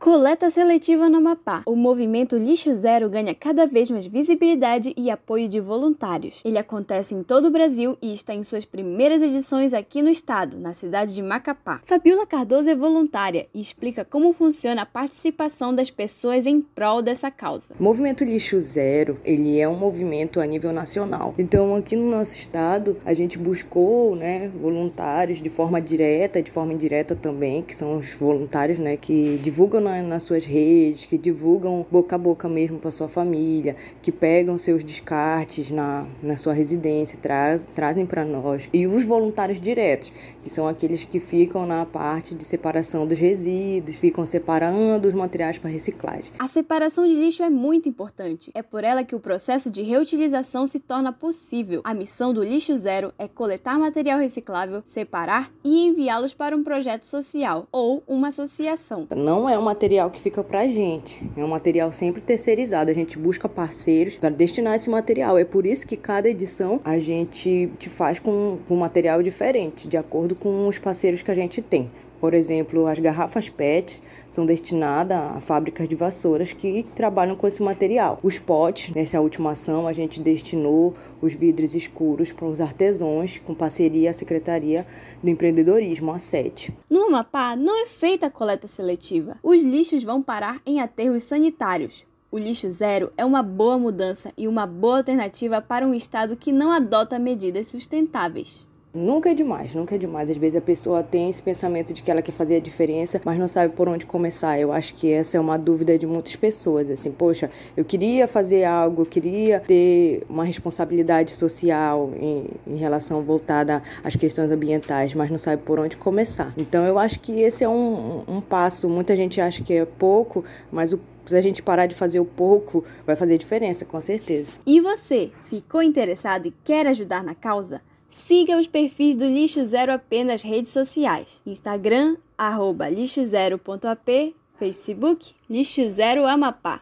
Coleta 0.00 0.48
seletiva 0.48 1.08
no 1.08 1.16
Amapá. 1.16 1.62
O 1.66 1.74
movimento 1.74 2.36
Lixo 2.36 2.72
Zero 2.76 3.10
ganha 3.10 3.34
cada 3.34 3.66
vez 3.66 3.90
mais 3.90 4.06
visibilidade 4.06 4.94
e 4.96 5.10
apoio 5.10 5.48
de 5.48 5.58
voluntários. 5.58 6.40
Ele 6.44 6.56
acontece 6.56 7.16
em 7.16 7.24
todo 7.24 7.48
o 7.48 7.50
Brasil 7.50 7.98
e 8.00 8.12
está 8.12 8.32
em 8.32 8.44
suas 8.44 8.64
primeiras 8.64 9.20
edições 9.20 9.74
aqui 9.74 10.00
no 10.00 10.08
estado, 10.08 10.56
na 10.56 10.72
cidade 10.72 11.12
de 11.12 11.20
Macapá. 11.20 11.80
Fabiola 11.84 12.28
Cardoso 12.28 12.70
é 12.70 12.76
voluntária 12.76 13.48
e 13.52 13.60
explica 13.60 14.04
como 14.04 14.32
funciona 14.32 14.82
a 14.82 14.86
participação 14.86 15.74
das 15.74 15.90
pessoas 15.90 16.46
em 16.46 16.60
prol 16.60 17.02
dessa 17.02 17.28
causa. 17.28 17.74
Movimento 17.80 18.22
Lixo 18.22 18.60
Zero, 18.60 19.18
ele 19.24 19.58
é 19.58 19.68
um 19.68 19.76
movimento 19.76 20.40
a 20.40 20.46
nível 20.46 20.72
nacional. 20.72 21.34
Então, 21.36 21.74
aqui 21.74 21.96
no 21.96 22.08
nosso 22.08 22.36
estado, 22.36 22.96
a 23.04 23.12
gente 23.12 23.36
buscou, 23.36 24.14
né, 24.14 24.48
voluntários 24.60 25.42
de 25.42 25.50
forma 25.50 25.80
direta, 25.80 26.40
de 26.40 26.52
forma 26.52 26.72
indireta 26.72 27.16
também, 27.16 27.62
que 27.62 27.74
são 27.74 27.98
os 27.98 28.14
voluntários, 28.14 28.78
né, 28.78 28.96
que 28.96 29.40
divulgam 29.42 29.87
na, 29.88 30.02
nas 30.02 30.22
suas 30.22 30.44
redes, 30.44 31.06
que 31.06 31.16
divulgam 31.16 31.86
boca 31.90 32.16
a 32.16 32.18
boca 32.18 32.48
mesmo 32.48 32.78
para 32.78 32.90
sua 32.90 33.08
família, 33.08 33.76
que 34.02 34.12
pegam 34.12 34.58
seus 34.58 34.84
descartes 34.84 35.70
na, 35.70 36.06
na 36.22 36.36
sua 36.36 36.52
residência, 36.52 37.18
traz, 37.20 37.64
trazem 37.64 38.06
para 38.06 38.24
nós. 38.24 38.68
E 38.72 38.86
os 38.86 39.04
voluntários 39.04 39.60
diretos, 39.60 40.12
que 40.42 40.50
são 40.50 40.68
aqueles 40.68 41.04
que 41.04 41.20
ficam 41.20 41.66
na 41.66 41.84
parte 41.86 42.34
de 42.34 42.44
separação 42.44 43.06
dos 43.06 43.18
resíduos, 43.18 43.96
ficam 43.96 44.26
separando 44.26 45.08
os 45.08 45.14
materiais 45.14 45.58
para 45.58 45.70
reciclagem. 45.70 46.32
A 46.38 46.48
separação 46.48 47.06
de 47.06 47.14
lixo 47.14 47.42
é 47.42 47.50
muito 47.50 47.88
importante. 47.88 48.50
É 48.54 48.62
por 48.62 48.84
ela 48.84 49.04
que 49.04 49.14
o 49.14 49.20
processo 49.20 49.70
de 49.70 49.82
reutilização 49.82 50.66
se 50.66 50.78
torna 50.78 51.12
possível. 51.12 51.80
A 51.84 51.94
missão 51.94 52.32
do 52.32 52.42
Lixo 52.42 52.76
Zero 52.76 53.12
é 53.18 53.26
coletar 53.26 53.78
material 53.78 54.18
reciclável, 54.18 54.82
separar 54.84 55.50
e 55.64 55.86
enviá-los 55.86 56.34
para 56.34 56.56
um 56.56 56.62
projeto 56.62 57.04
social 57.04 57.66
ou 57.72 58.02
uma 58.06 58.28
associação. 58.28 59.06
Não 59.16 59.48
é 59.48 59.56
uma 59.56 59.74
material 59.78 60.10
que 60.10 60.20
fica 60.20 60.42
para 60.42 60.62
a 60.62 60.66
gente. 60.66 61.22
É 61.36 61.44
um 61.44 61.46
material 61.46 61.92
sempre 61.92 62.20
terceirizado. 62.20 62.90
A 62.90 62.94
gente 62.94 63.16
busca 63.16 63.48
parceiros 63.48 64.16
para 64.16 64.28
destinar 64.28 64.74
esse 64.74 64.90
material. 64.90 65.38
É 65.38 65.44
por 65.44 65.64
isso 65.64 65.86
que 65.86 65.96
cada 65.96 66.28
edição 66.28 66.80
a 66.84 66.98
gente 66.98 67.70
te 67.78 67.88
faz 67.88 68.18
com 68.18 68.58
um 68.68 68.74
material 68.74 69.22
diferente, 69.22 69.86
de 69.86 69.96
acordo 69.96 70.34
com 70.34 70.66
os 70.66 70.80
parceiros 70.80 71.22
que 71.22 71.30
a 71.30 71.34
gente 71.34 71.62
tem. 71.62 71.88
Por 72.20 72.34
exemplo, 72.34 72.86
as 72.86 72.98
garrafas 72.98 73.48
PET 73.48 74.02
são 74.28 74.44
destinadas 74.44 75.18
a 75.18 75.40
fábricas 75.40 75.88
de 75.88 75.94
vassouras 75.94 76.52
que 76.52 76.84
trabalham 76.94 77.36
com 77.36 77.46
esse 77.46 77.62
material. 77.62 78.18
Os 78.22 78.38
potes, 78.38 78.94
nessa 78.94 79.20
última 79.20 79.52
ação, 79.52 79.86
a 79.86 79.92
gente 79.92 80.20
destinou 80.20 80.94
os 81.22 81.34
vidros 81.34 81.74
escuros 81.74 82.32
para 82.32 82.46
os 82.46 82.60
artesãos, 82.60 83.38
com 83.38 83.54
parceria 83.54 84.10
à 84.10 84.12
Secretaria 84.12 84.86
do 85.22 85.30
Empreendedorismo, 85.30 86.12
a 86.12 86.18
SET. 86.18 86.72
No 86.90 87.04
Amapá, 87.04 87.56
não 87.56 87.82
é 87.82 87.86
feita 87.86 88.26
a 88.26 88.30
coleta 88.30 88.66
seletiva. 88.66 89.36
Os 89.42 89.62
lixos 89.62 90.02
vão 90.02 90.22
parar 90.22 90.60
em 90.66 90.80
aterros 90.80 91.24
sanitários. 91.24 92.06
O 92.30 92.38
lixo 92.38 92.70
zero 92.70 93.10
é 93.16 93.24
uma 93.24 93.42
boa 93.42 93.78
mudança 93.78 94.32
e 94.36 94.46
uma 94.46 94.66
boa 94.66 94.98
alternativa 94.98 95.62
para 95.62 95.86
um 95.86 95.94
estado 95.94 96.36
que 96.36 96.52
não 96.52 96.70
adota 96.70 97.18
medidas 97.18 97.68
sustentáveis. 97.68 98.68
Nunca 98.94 99.30
é 99.30 99.34
demais, 99.34 99.74
nunca 99.74 99.94
é 99.94 99.98
demais. 99.98 100.30
Às 100.30 100.36
vezes 100.36 100.56
a 100.56 100.60
pessoa 100.60 101.02
tem 101.02 101.28
esse 101.28 101.42
pensamento 101.42 101.92
de 101.92 102.02
que 102.02 102.10
ela 102.10 102.22
quer 102.22 102.32
fazer 102.32 102.56
a 102.56 102.60
diferença, 102.60 103.20
mas 103.24 103.38
não 103.38 103.46
sabe 103.46 103.74
por 103.74 103.88
onde 103.88 104.06
começar. 104.06 104.58
Eu 104.58 104.72
acho 104.72 104.94
que 104.94 105.12
essa 105.12 105.36
é 105.36 105.40
uma 105.40 105.58
dúvida 105.58 105.98
de 105.98 106.06
muitas 106.06 106.34
pessoas. 106.36 106.88
Assim, 106.90 107.12
poxa, 107.12 107.50
eu 107.76 107.84
queria 107.84 108.26
fazer 108.26 108.64
algo, 108.64 109.02
eu 109.02 109.06
queria 109.06 109.60
ter 109.60 110.22
uma 110.28 110.44
responsabilidade 110.44 111.32
social 111.32 112.10
em, 112.18 112.46
em 112.66 112.76
relação 112.76 113.22
voltada 113.22 113.82
às 114.02 114.16
questões 114.16 114.50
ambientais, 114.50 115.14
mas 115.14 115.30
não 115.30 115.38
sabe 115.38 115.62
por 115.62 115.78
onde 115.78 115.96
começar. 115.96 116.52
Então 116.56 116.84
eu 116.84 116.98
acho 116.98 117.20
que 117.20 117.40
esse 117.40 117.62
é 117.62 117.68
um, 117.68 118.24
um 118.26 118.40
passo. 118.40 118.88
Muita 118.88 119.14
gente 119.14 119.40
acha 119.40 119.62
que 119.62 119.74
é 119.74 119.84
pouco, 119.84 120.44
mas 120.72 120.92
o 120.92 121.00
se 121.28 121.36
a 121.36 121.42
gente 121.42 121.62
parar 121.62 121.84
de 121.84 121.94
fazer 121.94 122.20
o 122.20 122.24
pouco, 122.24 122.82
vai 123.06 123.14
fazer 123.14 123.36
diferença, 123.36 123.84
com 123.84 124.00
certeza. 124.00 124.54
E 124.66 124.80
você, 124.80 125.30
ficou 125.44 125.82
interessado 125.82 126.46
e 126.46 126.54
quer 126.64 126.86
ajudar 126.86 127.22
na 127.22 127.34
causa? 127.34 127.82
Siga 128.10 128.58
os 128.58 128.66
perfis 128.66 129.16
do 129.16 129.26
Lixo 129.26 129.62
Zero 129.66 129.92
AP 129.92 130.24
nas 130.24 130.40
redes 130.40 130.70
sociais. 130.70 131.42
Instagram, 131.44 132.16
arroba 132.38 132.88
lixozero.ap, 132.88 134.34
Facebook, 134.58 135.34
Lixo 135.48 135.86
Zero 135.90 136.24
Amapá. 136.24 136.80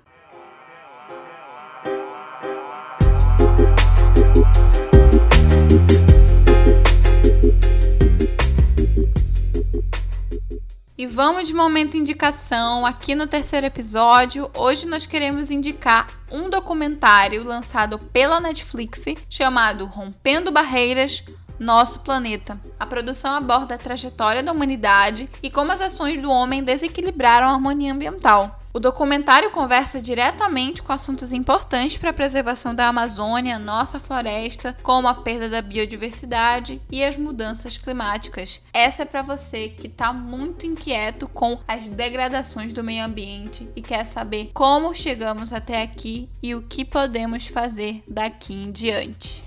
E 10.98 11.06
vamos 11.06 11.46
de 11.46 11.52
momento 11.52 11.98
indicação 11.98 12.86
aqui 12.86 13.14
no 13.14 13.26
terceiro 13.26 13.66
episódio. 13.66 14.50
Hoje 14.54 14.86
nós 14.86 15.04
queremos 15.04 15.50
indicar 15.50 16.08
um 16.32 16.48
documentário 16.48 17.44
lançado 17.44 17.98
pela 17.98 18.40
Netflix 18.40 19.04
chamado 19.28 19.84
Rompendo 19.84 20.50
Barreiras 20.50 21.22
nosso 21.58 22.00
planeta. 22.00 22.60
A 22.78 22.86
produção 22.86 23.34
aborda 23.34 23.74
a 23.74 23.78
trajetória 23.78 24.42
da 24.42 24.52
humanidade 24.52 25.28
e 25.42 25.50
como 25.50 25.72
as 25.72 25.80
ações 25.80 26.20
do 26.20 26.30
homem 26.30 26.62
desequilibraram 26.62 27.48
a 27.48 27.52
harmonia 27.52 27.92
ambiental. 27.92 28.58
O 28.76 28.78
documentário 28.78 29.50
conversa 29.50 30.02
diretamente 30.02 30.82
com 30.82 30.92
assuntos 30.92 31.32
importantes 31.32 31.96
para 31.96 32.10
a 32.10 32.12
preservação 32.12 32.74
da 32.74 32.88
Amazônia, 32.88 33.58
nossa 33.58 33.98
floresta, 33.98 34.76
como 34.82 35.08
a 35.08 35.14
perda 35.14 35.48
da 35.48 35.62
biodiversidade 35.62 36.78
e 36.92 37.02
as 37.02 37.16
mudanças 37.16 37.78
climáticas. 37.78 38.60
Essa 38.74 39.04
é 39.04 39.06
para 39.06 39.22
você 39.22 39.70
que 39.70 39.86
está 39.86 40.12
muito 40.12 40.66
inquieto 40.66 41.26
com 41.26 41.58
as 41.66 41.86
degradações 41.86 42.74
do 42.74 42.84
meio 42.84 43.06
ambiente 43.06 43.66
e 43.74 43.80
quer 43.80 44.04
saber 44.04 44.50
como 44.52 44.94
chegamos 44.94 45.54
até 45.54 45.80
aqui 45.80 46.28
e 46.42 46.54
o 46.54 46.60
que 46.60 46.84
podemos 46.84 47.46
fazer 47.46 48.04
daqui 48.06 48.52
em 48.52 48.70
diante. 48.70 49.45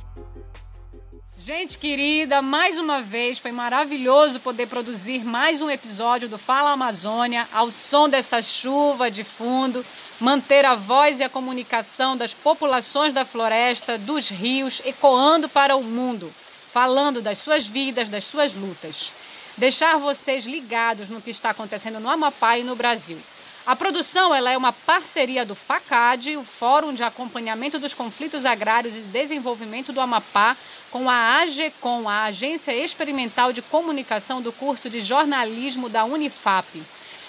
Gente 1.41 1.77
querida, 1.77 2.41
mais 2.41 2.77
uma 2.77 3.01
vez 3.01 3.39
foi 3.39 3.53
maravilhoso 3.53 4.41
poder 4.41 4.67
produzir 4.67 5.23
mais 5.23 5.61
um 5.61 5.69
episódio 5.69 6.27
do 6.27 6.37
Fala 6.37 6.71
Amazônia 6.71 7.47
ao 7.53 7.71
som 7.71 8.09
dessa 8.09 8.41
chuva 8.41 9.09
de 9.09 9.23
fundo, 9.23 9.85
manter 10.19 10.65
a 10.65 10.75
voz 10.75 11.21
e 11.21 11.23
a 11.23 11.29
comunicação 11.29 12.17
das 12.17 12.33
populações 12.33 13.13
da 13.13 13.23
floresta, 13.23 13.97
dos 13.97 14.27
rios 14.27 14.81
ecoando 14.83 15.47
para 15.47 15.77
o 15.77 15.81
mundo, 15.81 16.29
falando 16.73 17.21
das 17.21 17.37
suas 17.37 17.65
vidas, 17.65 18.09
das 18.09 18.25
suas 18.25 18.53
lutas. 18.53 19.13
Deixar 19.57 19.97
vocês 19.97 20.43
ligados 20.43 21.07
no 21.07 21.21
que 21.21 21.31
está 21.31 21.51
acontecendo 21.51 22.01
no 22.01 22.09
Amapá 22.09 22.57
e 22.57 22.63
no 22.63 22.75
Brasil. 22.75 23.17
A 23.65 23.75
produção 23.75 24.33
ela 24.33 24.49
é 24.49 24.57
uma 24.57 24.73
parceria 24.73 25.45
do 25.45 25.53
FACAD, 25.53 26.37
o 26.37 26.43
Fórum 26.43 26.93
de 26.93 27.03
Acompanhamento 27.03 27.77
dos 27.77 27.93
Conflitos 27.93 28.45
Agrários 28.45 28.95
e 28.95 29.01
Desenvolvimento 29.01 29.93
do 29.93 30.01
Amapá, 30.01 30.57
com 30.89 31.09
a 31.09 31.35
AGECOM, 31.41 32.09
a 32.09 32.23
Agência 32.23 32.73
Experimental 32.73 33.53
de 33.53 33.61
Comunicação 33.61 34.41
do 34.41 34.51
curso 34.51 34.89
de 34.89 35.01
jornalismo 35.01 35.87
da 35.87 36.03
Unifap. 36.03 36.81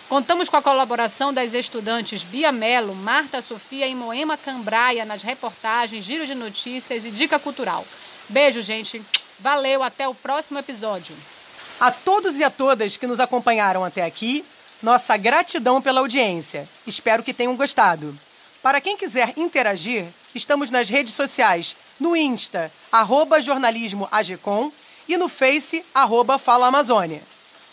Contamos 0.09 0.49
com 0.49 0.57
a 0.57 0.63
colaboração 0.63 1.33
das 1.33 1.53
estudantes 1.53 2.25
Bia 2.25 2.51
Melo, 2.51 2.95
Marta 2.95 3.43
Sofia 3.43 3.87
e 3.87 3.95
Moema 3.95 4.37
Cambraia 4.37 5.05
nas 5.05 5.23
reportagens, 5.23 6.05
giro 6.05 6.27
de 6.27 6.35
notícias 6.35 7.05
e 7.05 7.11
dica 7.11 7.39
cultural. 7.39 7.87
Beijo, 8.29 8.63
gente. 8.63 9.03
Valeu, 9.39 9.83
até 9.83 10.09
o 10.09 10.15
próximo 10.15 10.59
episódio. 10.59 11.15
A 11.79 11.91
todos 11.91 12.37
e 12.39 12.45
a 12.45 12.51
todas 12.51 12.97
que 12.97 13.07
nos 13.07 13.21
acompanharam 13.21 13.85
até 13.85 14.05
aqui, 14.05 14.45
nossa 14.83 15.17
gratidão 15.17 15.81
pela 15.81 16.01
audiência. 16.01 16.69
Espero 16.87 17.23
que 17.23 17.35
tenham 17.35 17.57
gostado. 17.57 18.17
Para 18.63 18.81
quem 18.81 18.97
quiser 18.97 19.33
interagir, 19.37 20.07
estamos 20.35 20.71
nas 20.71 20.89
redes 20.89 21.15
sociais, 21.15 21.77
no 21.99 22.17
Insta, 22.17 22.71
arroba 22.93 23.39
e 25.09 25.17
no 25.17 25.29
Face, 25.29 25.85
arroba 25.95 26.39
Fala 26.39 26.69
Amazônia. 26.69 27.23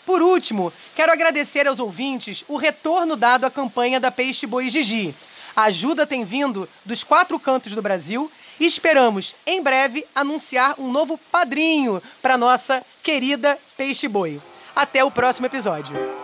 Por 0.06 0.22
último, 0.22 0.72
quero 0.96 1.12
agradecer 1.12 1.67
aos 1.67 1.80
ouvintes 1.80 2.46
o 2.48 2.56
retorno 2.56 3.17
dado 3.17 3.46
à 3.46 3.52
campanha 3.52 4.00
da 4.00 4.10
Peixe 4.10 4.48
Boi 4.48 4.70
Gigi. 4.70 5.13
A 5.56 5.63
ajuda 5.63 6.08
tem 6.08 6.24
vindo 6.24 6.67
dos 6.86 7.04
quatro 7.04 7.38
cantos 7.38 7.74
do 7.74 7.82
Brasil 7.82 8.32
e 8.60 8.65
esperamos, 8.65 9.36
em 9.46 9.62
breve, 9.62 10.06
anunciar 10.15 10.76
um 10.80 10.91
novo 10.91 11.17
padrinho 11.32 12.02
para 12.22 12.38
nossa 12.38 12.82
querida 13.04 13.58
Peixe 13.76 14.08
Boi. 14.08 14.41
Até 14.76 15.04
o 15.04 15.12
próximo 15.12 15.48
episódio. 15.48 16.16